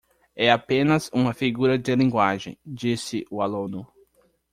É 0.35 0.49
apenas 0.51 1.11
uma 1.13 1.31
figura 1.31 1.77
de 1.77 1.95
linguagem, 1.95 2.57
disse 2.65 3.23
o 3.29 3.39
aluno. 3.39 3.85